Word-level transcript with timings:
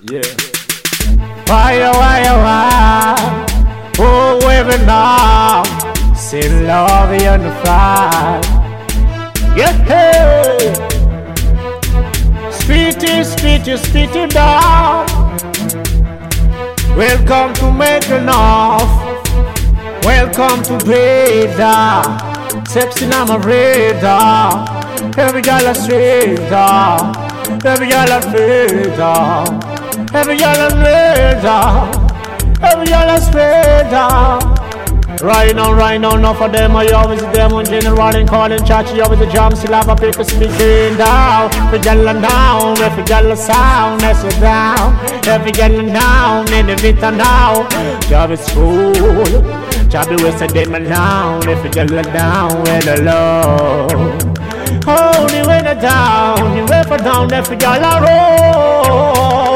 Yeah. 0.00 0.22
Why, 1.48 1.82
oh, 1.82 1.90
why, 1.90 2.22
oh, 2.28 2.38
why? 2.38 3.46
Oh, 3.98 4.38
women 4.46 4.86
now, 4.86 5.64
say 6.14 6.48
love 6.64 7.10
fire. 7.64 8.40
Yeah, 9.56 9.72
hey. 9.90 10.72
Sweetie, 12.52 13.24
sweetie, 13.24 13.76
sweetie 13.76 14.28
down. 14.28 15.04
Welcome 16.96 17.54
to 17.54 17.72
Make 17.72 18.08
Enough. 18.08 18.88
Welcome 20.04 20.62
to 20.62 20.78
Breda. 20.84 22.04
Sexy 22.68 23.06
I'm 23.06 23.30
a 23.30 23.38
radar. 23.40 24.64
Every 25.18 25.42
girl 25.42 25.66
a 25.66 25.74
straighter. 25.74 27.66
Every 27.66 27.88
girl 27.88 28.12
a 28.12 28.22
straighter. 28.22 29.77
Every 30.14 30.38
girl 30.38 30.56
a 30.56 30.68
radar. 30.82 31.90
Every 32.62 32.86
girl 32.86 33.10
a 33.10 33.20
straighter. 33.20 34.58
Right 35.22 35.54
now, 35.54 35.72
right 35.72 36.00
now, 36.00 36.16
enough 36.16 36.40
of 36.40 36.52
them. 36.52 36.76
I 36.76 36.86
always 36.88 37.20
them 37.20 37.52
on 37.52 37.66
general 37.66 38.00
and 38.00 38.28
calling 38.28 38.64
church. 38.64 38.92
You 38.94 39.02
always 39.02 39.18
the 39.18 39.26
jam, 39.26 39.54
still 39.54 39.74
have 39.74 39.88
a 39.88 39.96
pick 39.96 40.14
speaking 40.14 40.96
down. 40.96 41.52
Every 41.54 41.80
girl 41.80 42.04
down, 42.20 42.78
every 42.78 43.04
girl 43.04 43.36
sound, 43.36 44.00
that's 44.00 44.24
it 44.24 44.40
down. 44.40 44.96
Every 45.26 45.52
girl 45.52 45.76
down, 45.92 46.52
in 46.54 46.68
the 46.68 46.76
vita 46.76 47.10
now. 47.10 47.68
Job 48.08 48.30
is 48.30 48.48
full. 48.48 48.94
Job 49.90 50.10
is 50.10 50.22
wasted 50.22 50.50
them 50.50 50.84
down. 50.84 51.46
Every 51.48 51.70
girl 51.70 52.02
down, 52.02 52.62
with 52.62 52.84
the 52.84 53.02
low. 53.02 53.88
Hold 54.86 55.30
the 55.30 55.44
way 55.46 55.62
down, 55.82 56.56
the 56.56 56.72
way 56.72 56.82
for 56.84 56.96
down, 56.96 57.30
every 57.32 57.56
girl 57.56 57.84
a 57.84 58.00
roll. 58.00 59.47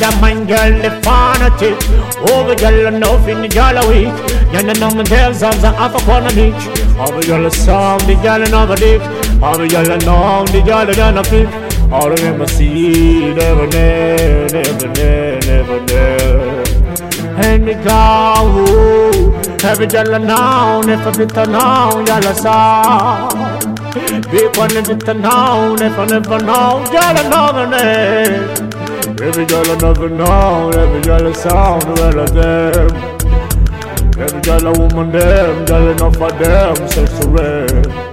Damn 0.00 0.18
man 0.22 0.46
girl, 0.46 0.80
the 0.80 0.90
fanatic. 1.02 1.76
Over 2.30 2.54
girl, 2.54 2.90
nothing, 2.90 3.42
the 3.42 3.48
girl 3.48 3.76
a. 3.76 4.08
You 4.50 4.62
know, 4.62 4.72
no, 4.72 4.94
my 4.94 5.04
girls 5.04 5.42
have 5.42 5.60
the 5.60 5.68
a 5.68 6.00
corner 6.06 6.30
ditch. 6.30 6.64
Over 6.96 7.20
girl, 7.26 7.44
a 7.44 7.50
song, 7.50 7.98
the 8.06 8.14
girl, 8.22 8.40
another 8.40 8.76
dick. 8.76 9.02
Over 9.42 9.68
girl, 9.68 9.92
a 9.92 9.98
know, 9.98 10.46
the 10.46 10.62
girl, 10.62 10.88
a 10.88 10.94
gonna 10.94 11.22
fit. 11.22 11.48
All 11.92 12.10
of 12.10 12.18
them 12.18 12.40
I 12.40 12.46
see, 12.46 13.34
never 13.34 13.66
never 13.66 14.88
there, 14.94 15.40
never 15.40 15.84
there. 15.84 16.64
And 17.44 17.68
the 17.68 17.74
cow, 17.84 18.46
every 19.62 19.86
girl 19.86 20.18
now, 20.18 20.80
never 20.80 21.12
bit 21.12 21.36
now, 21.36 21.90
y'all 22.06 22.26
a 22.26 22.34
song. 22.34 23.60
One 24.56 24.76
if 24.76 24.88
it's 24.88 25.06
now, 25.06 25.74
never, 25.74 26.06
never 26.06 26.38
know, 26.38 26.84
y'all 26.90 27.18
another 27.18 27.66
name. 27.66 28.69
Every 29.22 29.44
girl 29.44 29.70
another 29.70 30.08
know, 30.08 30.70
every 30.70 31.02
girl 31.02 31.26
a 31.26 31.34
sound, 31.34 31.84
well 31.84 32.20
of 32.20 32.32
them. 32.32 32.90
Every 34.18 34.40
girl 34.40 34.66
a 34.66 34.72
woman 34.72 35.12
them, 35.12 35.64
girl 35.66 35.88
enough 35.90 36.20
of 36.20 36.38
them, 36.38 36.88
sexy 36.88 37.28
red. 37.28 38.09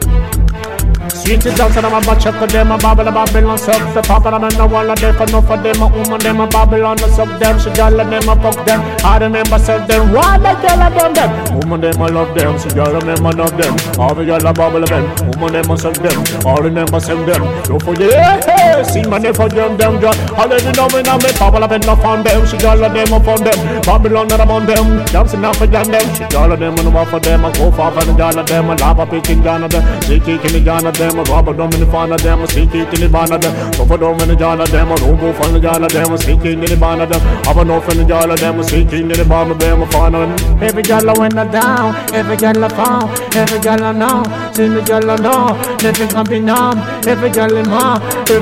Sweet 1.28 1.46
is 1.46 1.56
down 1.56 1.68
to 1.76 1.82
them, 1.82 1.92
a 1.92 2.00
up 2.00 2.40
to 2.40 2.48
them, 2.48 2.72
a 2.72 2.78
babble, 2.78 3.04
and 3.04 3.60
suck 3.60 3.84
the 3.94 4.02
papa, 4.02 4.32
and 4.32 4.58
no 4.58 4.66
one 4.66 4.90
of 4.90 4.96
them, 4.96 5.14
for 5.14 5.28
no 5.28 5.42
for 5.42 5.58
them, 5.60 5.76
a 5.84 5.88
woman, 5.92 6.20
them, 6.24 6.40
a 6.40 6.48
babble, 6.48 6.88
and 6.88 7.02
suck 7.02 7.28
them, 7.38 7.60
she 7.60 7.68
girl, 7.76 8.00
and 8.00 8.14
them, 8.14 8.32
a 8.32 8.36
fuck 8.40 8.56
them, 8.66 8.80
I 9.04 9.18
remember 9.20 9.60
said 9.60 9.92
them, 9.92 10.14
why 10.16 10.40
the 10.40 10.56
girl, 10.64 10.80
and 10.80 10.96
them, 10.96 11.12
them, 11.12 11.60
woman, 11.60 11.82
them, 11.82 12.02
I 12.02 12.08
love 12.08 12.32
them, 12.32 12.56
she 12.56 12.70
girl, 12.72 12.96
and 12.96 13.04
them, 13.04 13.28
I 13.28 13.32
love 13.36 13.52
them, 13.60 13.76
all 14.00 14.16
the 14.16 14.24
girl, 14.24 14.40
a 14.40 14.54
babble, 14.56 14.88
them, 14.88 15.04
woman, 15.36 15.52
them, 15.52 15.68
I 15.68 15.76
suck 15.76 16.00
them, 16.00 16.48
all 16.48 16.64
remember 16.64 17.00
send 17.02 17.28
them, 17.28 17.44
don't 17.68 17.84
forget, 17.84 18.88
see 18.88 19.04
my 19.04 19.20
name 19.20 19.36
for 19.36 19.50
them, 19.52 19.76
them, 19.76 20.00
girl, 20.00 20.16
already 20.32 20.72
know 20.80 20.88
me, 20.96 21.04
of 21.04 21.20
them, 21.20 21.82
not 21.84 22.06
on 22.08 22.24
them, 22.24 22.48
she 22.48 22.56
girl, 22.56 22.80
and 22.80 22.96
them, 22.96 23.12
up 23.12 23.28
on 23.28 23.44
them, 23.44 23.60
Babylon, 23.84 24.32
and 24.32 24.42
I'm 24.48 24.52
on 24.52 24.66
them, 24.66 25.04
dancing 25.12 25.44
out 25.44 25.58
for 25.58 25.68
them, 25.68 25.92
them, 25.92 26.08
she 26.16 26.24
girl, 26.32 26.56
and 26.56 26.62
them, 26.62 26.80
and 26.80 26.88
I'm 26.88 27.06
for 27.12 27.20
them, 27.20 27.44
I 27.44 27.52
go 27.52 27.68
far, 27.76 27.92
and 27.92 28.16
girl, 28.16 28.40
and 28.40 28.48
them, 28.48 28.72
I 28.72 28.76
love 28.80 29.00
a 29.00 29.06
picking 29.06 29.44
gun, 29.44 29.68
of 29.68 29.72
them, 29.76 29.84
she 30.08 30.22
kicking 30.24 30.56
the 30.56 30.64
gun, 30.64 30.88
of 30.88 30.96
them, 30.96 31.17
a 31.20 31.24
rubber 31.24 31.54
dum 31.54 31.72
in 31.74 31.80
the 31.80 31.86
fan 31.88 32.12
of 32.12 32.22
them, 32.22 32.42
a 32.42 32.48
stick 32.48 32.74
it 32.74 32.94
in 32.94 33.02
the 33.02 33.10
ban 33.10 33.32
of 33.32 33.42
them, 33.42 33.74
so 33.74 33.86
for 33.86 33.98
them 33.98 34.20
in 34.22 34.28
the 34.30 34.36
jar 34.36 34.60
of 34.60 34.70
them, 34.72 34.92
a 34.92 34.96
robo 34.96 35.34
fan 35.34 35.54
the 35.54 35.60
jar 35.60 35.82
of 35.82 35.92
them, 35.92 36.14
a 36.14 36.18
stick 36.18 36.46
in 36.46 36.60
the 36.62 36.78
ban 36.78 37.02
of 37.02 37.10
them, 37.10 37.22
have 37.46 37.58
enough 37.58 37.90
in 37.92 37.98
the 37.98 38.06
jar 38.06 38.30
of 38.30 38.40
them, 38.40 38.60
a 38.60 38.64
stick 38.64 38.94
in 38.94 39.08
the 39.08 39.26
ban 39.26 39.52
of 39.52 39.60
them, 39.60 39.82
a 39.82 39.88
fan 39.88 40.16
of 40.16 40.30
them. 40.30 40.64
Every 40.64 40.84
girl 40.84 41.10
I 41.10 41.14
went 41.18 41.36
down, 41.36 41.96
every 42.14 42.38
I 42.64 42.70
found, 42.70 43.10
every 43.36 43.60
girl 43.60 43.84
I 43.84 43.92
know, 43.92 44.24
see 44.54 44.68
the 44.68 44.82
girl 44.82 45.12
I 45.12 45.16
know, 45.18 45.56
nothing 45.82 46.10
can 46.10 46.26
be 46.26 46.40
numb, 46.40 46.80
every 47.08 47.30
in 47.58 47.70
my, 47.70 48.02
every 48.30 48.40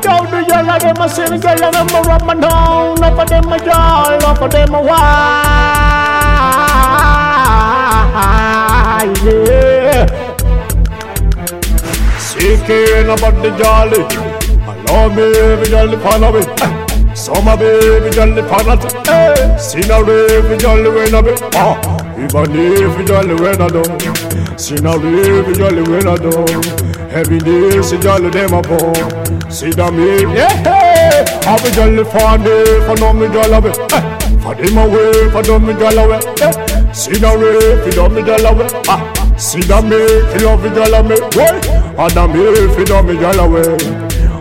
Down 0.00 0.24
the 0.30 0.44
girl 0.48 0.70
I 0.70 0.78
them, 0.78 0.96
a 0.96 1.08
see 1.08 1.24
the 1.24 1.38
girl 1.38 1.64
I 1.64 1.70
them, 1.70 1.88
a 1.94 2.00
rub 2.02 2.22
my 2.24 2.34
down, 2.34 2.96
enough 2.98 3.18
of 3.18 3.28
them 3.28 3.52
a 3.52 3.58
girl, 3.58 4.14
enough 4.14 4.40
of 4.40 4.50
them 4.50 4.74
a 4.74 4.80
why, 4.82 4.96
yeah. 9.24 9.65
Seeking 12.38 13.08
about 13.08 13.40
the 13.42 13.50
jolly. 13.56 14.04
I 14.68 14.76
love 14.84 15.16
me, 15.16 15.24
every 15.24 15.66
jolly 15.72 15.96
follow 15.96 16.32
me. 16.36 16.44
Summer 17.16 17.56
baby 17.56 18.10
jolly 18.14 18.42
follow 18.42 18.76
me. 18.76 18.88
Hey, 19.08 19.56
scenery, 19.58 20.36
every 20.36 20.58
jolly 20.58 20.90
when 20.90 21.14
I 21.14 21.22
be. 21.22 21.32
Ah, 21.54 21.80
even 22.20 22.52
if 22.54 22.98
you 22.98 23.04
jolly 23.06 23.34
when 23.40 23.60
I 23.60 23.68
do. 23.68 23.82
Scenery, 24.58 25.38
every 25.38 25.54
jolly 25.54 25.82
when 25.88 26.06
I 26.06 26.16
do. 26.16 26.30
Every 27.08 27.38
day, 27.38 27.80
see 27.80 27.98
jolly 27.98 28.28
them 28.28 28.52
up 28.52 28.68
on. 28.68 29.50
See 29.50 29.70
them 29.70 29.94
here, 29.94 30.28
yeah. 30.36 31.24
I 31.46 31.56
be 31.64 31.70
jolly 31.72 32.04
for 32.04 32.36
me, 32.36 32.54
for 32.84 32.96
no 33.00 33.14
me 33.14 33.32
jolly 33.32 33.60
be. 33.64 33.72
For 34.44 34.54
them 34.54 34.76
away, 34.76 35.30
for 35.32 35.42
them 35.42 35.66
me 35.66 35.72
jolly 35.72 36.04
away. 36.04 36.20
Scenery, 36.92 37.80
for 37.82 37.90
them 37.96 38.14
me 38.14 38.22
jolly 38.22 38.44
away. 38.44 38.68
See 39.38 39.60
that 39.62 39.84
me, 39.84 40.00
feel 40.32 40.48
love 40.48 40.64
it, 40.64 40.72
girl, 40.72 41.02
me, 41.02 41.16
And 41.98 42.12
that 42.12 42.28
me, 42.28 42.44
feel 42.76 42.92
love 42.92 43.06
me, 43.06 43.16
girl, 43.16 43.40
away. 43.40 43.72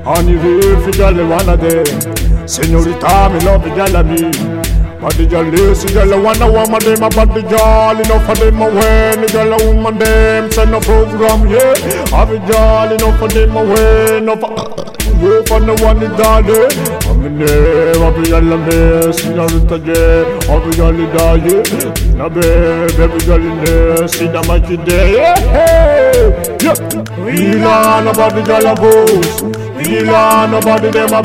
And 0.05 0.29
if 0.29 0.43
you 0.43 0.91
feel 0.91 1.11
girl, 1.11 1.29
one 1.29 1.47
of 1.47 1.61
them. 1.61 2.47
Senorita, 2.47 3.29
me 3.31 3.39
love 3.47 3.65
it, 3.65 3.73
girl, 3.73 4.03
me. 4.03 4.65
But 4.99 5.13
the 5.15 5.25
girl, 5.25 5.43
listen, 5.43 5.93
girl, 5.93 6.21
one 6.21 6.41
of 6.41 6.51
woman, 6.51 6.83
them, 6.83 6.99
but 6.99 7.33
the 7.33 7.41
girl, 7.41 7.95
enough 7.95 8.25
for 8.25 8.35
them, 8.35 8.61
away. 8.61 9.15
The 9.15 9.27
girl, 9.31 9.53
a 9.53 9.73
woman, 9.73 9.99
them, 9.99 10.51
send 10.51 10.75
a 10.75 10.81
program, 10.81 11.47
yeah. 11.47 11.75
Have 12.09 12.31
a 12.31 12.39
girl, 12.39 12.91
enough 12.91 13.19
for 13.19 13.27
them, 13.29 13.55
away. 13.55 14.17
Enough 14.17 14.94
away 15.15 15.43
from 15.45 15.65
the 15.65 15.73
one, 15.83 15.99
the 15.99 16.07
daddy. 16.15 16.67
I'm 17.09 17.25
in 17.25 17.39
there, 17.39 17.95
I'm 17.95 18.15
in 18.15 18.69
there, 18.69 19.13
senorita, 19.13 19.77
yeah. 19.83 20.51
I'm 20.51 20.65
in 20.69 21.09
there, 21.15 21.37
yeah. 21.37 22.15
Na 22.15 22.29
baby, 22.29 22.93
baby 22.97 23.19
girl 23.25 23.43
in 23.43 23.63
there, 23.63 24.07
see 24.07 24.27
the 24.27 24.41
in 24.69 24.85
there, 24.85 25.07
yeah, 25.15 25.39
hey, 25.55 26.57
yeah. 26.61 26.75
We 27.23 27.55
learn 27.55 28.07
about 28.07 28.33
the 28.35 28.43
boss, 28.75 29.41
we 29.41 30.01
learn 30.01 30.53
about 30.53 30.81
the 30.81 30.89
a 30.95 31.21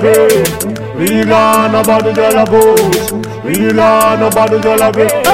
we 0.99 1.25
learn 1.25 1.75
about 1.75 2.05
the 2.05 2.12
boss, 2.51 3.12
we 3.45 3.55
learn 3.72 4.22
about 4.22 4.51
the 4.51 4.59
babe, 4.97 5.27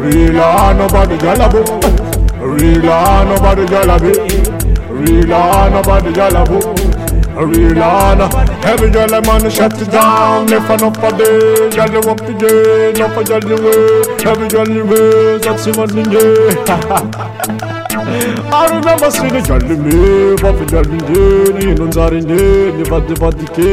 we 0.00 0.28
learn 0.30 0.80
about 0.80 1.08
the 1.08 1.16
boss, 1.16 1.80
we 2.40 2.76
learn 2.78 3.30
about 3.36 3.56
the 3.56 3.66
babe, 4.00 4.50
we 4.90 5.22
learn 5.22 5.72
about 5.74 6.04
the. 6.04 6.20
A 6.20 7.09
real 7.46 7.82
honor 7.82 8.28
Every 8.64 8.90
girl 8.90 9.14
I'm 9.14 9.28
on 9.28 9.50
shut 9.50 9.80
it 9.80 9.90
down. 9.90 10.52
If 10.52 10.70
enough 10.70 10.96
for 10.96 11.10
day 11.16 11.70
Girl 11.70 11.90
you 11.90 12.00
up 12.10 12.20
again 12.20 12.96
Enough 12.96 13.14
for 13.14 13.24
girl 13.24 13.44
you 13.44 13.56
way 13.64 14.02
Every 14.24 14.48
girl 14.48 14.68
you 14.68 14.84
way 14.84 15.38
That's 15.38 15.64
the 15.64 15.72
one 15.76 15.96
in 15.98 16.10
I 18.52 18.66
remember 18.66 19.10
seeing 19.10 19.36
a 19.36 19.42
girl 19.42 19.62
in 19.70 19.82
me 19.84 20.36
But 20.40 20.66
girl 20.70 20.86
in 20.86 21.02
me 21.12 21.70
In 21.70 21.78
unzar 21.78 22.12
in 22.12 22.26
me 22.26 22.72
Ni 22.76 22.84
vadi 22.84 23.14
vadi 23.14 23.46
ke 23.54 23.70